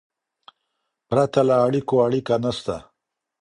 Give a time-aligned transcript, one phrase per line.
[1.09, 2.75] پرته له اړیکو، اړیکه نسته.